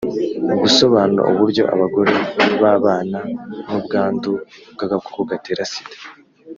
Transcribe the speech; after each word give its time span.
Gusobanura 0.61 1.23
uburyo 1.31 1.63
abagore 1.73 2.13
babana 2.61 3.19
n 3.65 3.69
ubwandu 3.79 4.31
bw 4.73 4.79
agakoko 4.85 5.19
gatera 5.29 5.63
sida 5.71 5.97